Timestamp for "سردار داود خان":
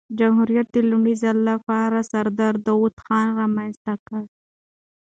2.11-3.27